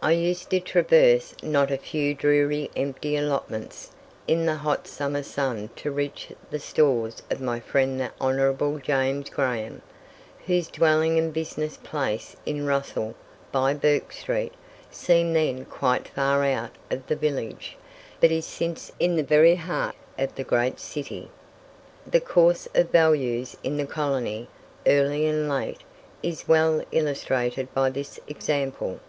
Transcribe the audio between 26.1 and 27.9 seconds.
is well illustrated by